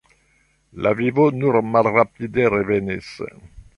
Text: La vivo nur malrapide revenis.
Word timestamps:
La 0.85 0.93
vivo 1.01 1.27
nur 1.43 1.59
malrapide 1.75 2.47
revenis. 2.55 3.13